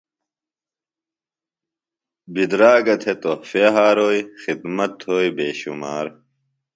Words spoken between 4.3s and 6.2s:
خِدمت تھوئی بے شُمار